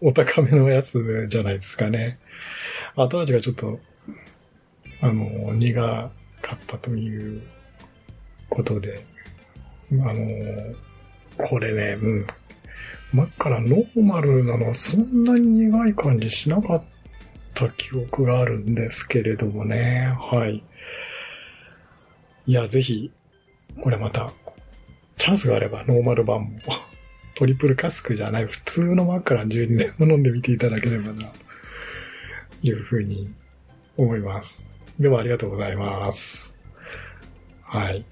[0.00, 2.18] お高めのやつじゃないですかね。
[2.94, 3.80] 後味がちょっと、
[5.04, 6.10] あの、苦か
[6.54, 7.42] ったという
[8.48, 9.04] ことで、
[9.92, 10.14] あの、
[11.36, 12.26] これね、うん。
[13.12, 16.82] 真っからノーマルなのはそんなに苦い感じしなかっ
[17.52, 20.16] た記憶があるんですけれどもね。
[20.18, 20.64] はい。
[22.46, 23.12] いや、ぜひ、
[23.82, 24.32] これまた、
[25.18, 26.60] チャンスがあればノーマル版も、
[27.34, 31.36] トリプルカスクじゃない普通のマッカラ12年も飲んでみていただければな、と
[32.62, 33.30] いうふうに
[33.98, 34.73] 思います。
[34.98, 36.56] ではありがとうございます。
[37.62, 38.04] はい。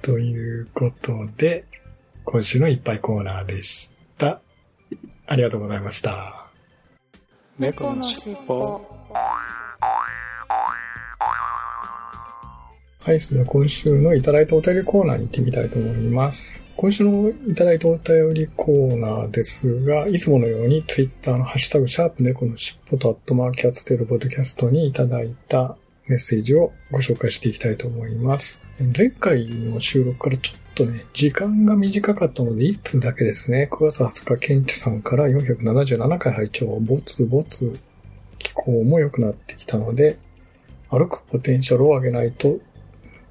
[0.00, 1.64] ということで、
[2.24, 4.40] 今週のいっぱいコーナーでした。
[5.26, 6.46] ありがとうございました。
[7.58, 8.94] 猫のしっぽ
[13.00, 16.63] はい、それでは今週のいただいたお便りコーナーに行ってみたいと思います。
[16.76, 25.76] 今週のいただいたお便りコーナーですが、いつものようにツイッターのハッシュタグシャープ猫のしっぽとアットマーキャッツテルポッドキャストにいただいた
[26.08, 28.60] メッセージをご紹介していきたいと思います。
[28.96, 33.68] 前回の収録からちょっとね、時間が短かったので、1通だけですね。
[33.70, 37.78] 9月20日、ケンチさんから477回拝聴ぼつぼつ
[38.38, 40.18] 気候も良くなってきたので、
[40.90, 42.58] 歩くポテンシャルを上げないと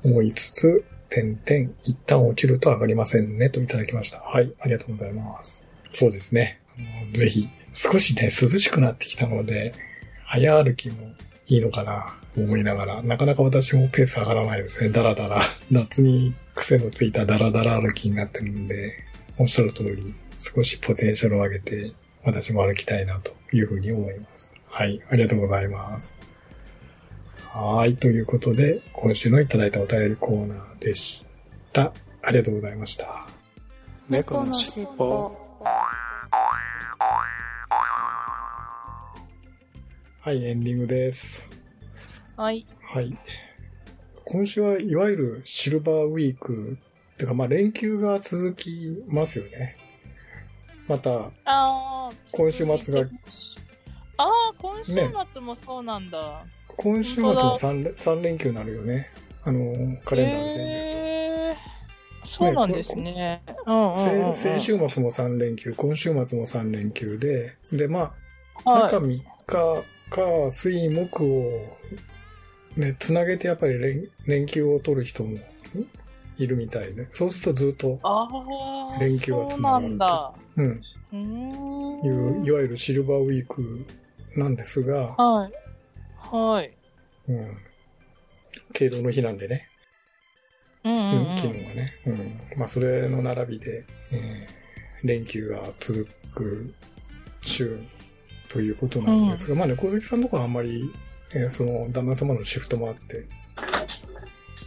[0.04, 4.20] 思いつつ、点々、一旦落ちると上がりませんね、といただきました。
[4.22, 5.64] はい、ありがとうございます。
[5.92, 6.60] そうですね。
[6.76, 9.74] あのぜひ、少しね、涼しくなってきたので、
[10.26, 11.14] 早歩きも
[11.46, 14.90] いいのかな、と思いながら、なかなか私もペース上がらないですね。
[14.90, 15.44] だらだら。
[15.70, 18.94] 夏に癖のついたダラダラ歩きになってるんで、
[19.38, 21.92] おっしゃる通り、少しポテンシャルを上げて、
[22.24, 24.56] 私も歩きたいな、というふうに思います。
[24.66, 26.33] はい、ありがとうございます。
[27.56, 27.96] はい。
[27.98, 31.28] ということで、今週のいただいたお便りコーナーでし
[31.72, 31.94] た。
[32.24, 33.28] ありがとうございました。
[34.10, 35.38] 猫のしっぽ
[40.22, 41.48] はい、エンディングです。
[42.36, 42.66] はい。
[42.82, 43.16] はい。
[44.26, 46.80] 今週はいわゆるシルバーウィーク、
[47.20, 49.78] てかまあ連休が続きますよね。
[50.88, 52.10] また、ああ。
[52.32, 53.08] 今週末が。
[54.18, 54.94] ああ、今週
[55.32, 56.44] 末もそうなんだ。
[56.78, 59.10] 今週末も 3, 3連休になるよね。
[59.44, 60.92] あの、カレンダーで、ね。
[60.96, 63.44] えー、そうなんですね。
[63.66, 68.14] うんうんうんうん、先週末も3連休、今週末も3連休で、で、ま
[68.66, 71.78] あ、はい、中3日か、水、木を、
[72.78, 75.38] ね、つなげてやっぱり連連休を取る人も
[76.38, 78.00] いるみたいで、そうするとずっと
[79.00, 80.36] 連休はつながると。
[80.58, 80.82] うん。
[81.14, 83.86] いう、いわゆるシルバーウィーク
[84.36, 85.63] なんですが、はい。
[86.38, 86.74] はい。
[87.30, 87.58] うん。
[88.74, 89.70] 敬老の日なんでね。
[90.84, 91.94] うん、うんうん、昨日はね。
[92.08, 92.42] うん。
[92.58, 96.74] まあ、それの並びで、えー、連休が続く
[97.44, 97.80] 週
[98.50, 100.92] ということなんですが、うん、まあね、小関さんとかはあんまり、
[101.36, 103.28] えー、その、旦那様のシフトもあって、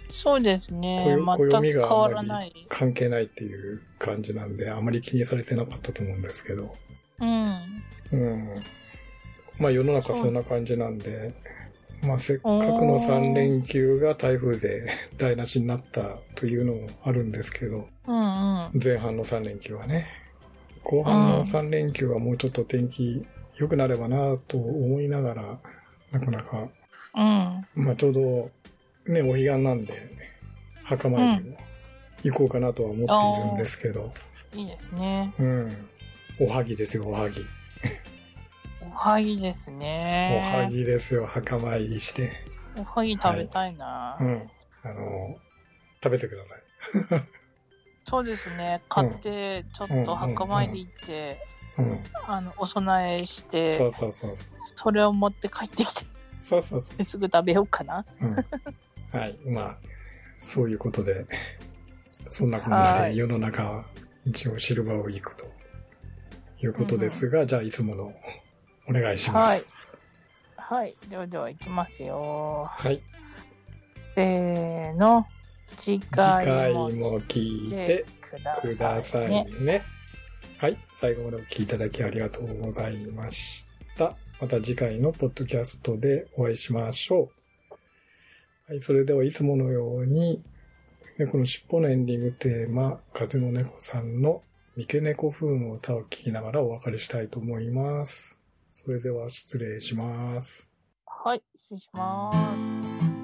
[0.08, 1.16] そうですね。
[1.18, 6.74] 暦があんまり関係ないっていう感じなんで、あまり気にされてなかったと思うんですけど。
[7.20, 7.82] うん。
[8.12, 8.62] うん。
[9.58, 11.34] まあ世の中そんな感じなんで、
[12.06, 18.18] まあせっかくの3連休が台風で台無しになったというのもあるんですけど、うんう
[18.68, 20.06] ん、前半の3連休はね。
[20.84, 23.26] 後半の3連休はもうちょっと天気
[23.56, 25.58] 良くなればなと思いながら、
[26.12, 26.68] なかなか、
[27.16, 28.50] うん、まあちょうど
[29.12, 30.16] ね、お彼岸なんで、
[30.84, 31.56] 墓参りも
[32.22, 34.12] 行こうかなとは思っているんですけど。
[34.54, 35.34] いいですね。
[35.38, 35.88] うん。
[36.40, 37.40] おはぎですよ、おはぎ。
[38.96, 40.54] おはぎですね。
[40.56, 42.32] おはぎですよ、墓参りして。
[42.78, 44.50] おはぎ食べたいな、はい、うん。
[44.84, 45.36] あの、
[46.02, 46.62] 食べてください。
[48.04, 48.80] そうですね。
[48.88, 51.42] 買って、ちょっと墓参り行って、
[51.76, 54.34] うん、あの、お供えして、そうそうそう
[54.74, 56.06] それを持って帰ってきて、
[56.40, 57.04] そうそうそう。
[57.04, 58.06] すぐ食べようかな。
[58.22, 59.36] うん、はい。
[59.44, 59.78] まあ、
[60.38, 61.26] そういうことで、
[62.28, 63.84] そんな感じで世の中は
[64.24, 65.44] 一応シルバーウィークと
[66.62, 68.14] いうことですが、うん、じゃあいつもの
[68.88, 69.66] お願いします。
[70.58, 70.84] はい。
[70.84, 70.94] はい。
[71.08, 72.68] ではでは、いきますよ。
[72.70, 73.02] はい。
[74.14, 75.26] せーの。
[75.76, 76.90] 次回も
[77.22, 78.06] 聞いて
[78.62, 79.46] くださいね。
[79.60, 79.82] いね
[80.58, 80.78] はい。
[80.94, 83.66] 最後までお聴きいただきありがとうございまし
[83.98, 84.16] た。
[84.40, 87.30] また次回のポッドキャストでお会いしましょ
[87.70, 87.74] う。
[88.68, 88.80] はい。
[88.80, 90.42] それではいつものように、
[91.30, 94.42] この尻尾のエンディングテーマ、風の猫さんの
[94.76, 98.40] 三毛猫風の歌を聴きながらお別れしたいと思います。
[98.76, 100.70] それでは失礼します。
[101.06, 103.15] はい、失礼します。